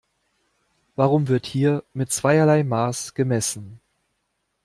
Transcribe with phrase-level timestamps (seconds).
[0.95, 3.81] Warum wird hier mit zweierlei Maß gemessen?